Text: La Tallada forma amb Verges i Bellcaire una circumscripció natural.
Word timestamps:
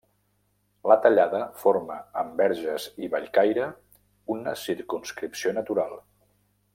La 0.91 0.95
Tallada 1.03 1.41
forma 1.63 1.97
amb 2.23 2.41
Verges 2.43 2.87
i 3.07 3.11
Bellcaire 3.15 3.67
una 4.37 4.57
circumscripció 4.67 5.57
natural. 5.63 5.95